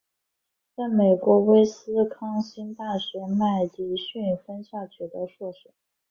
[0.75, 5.69] 在美国威斯康辛大学麦迪逊分校取得硕士。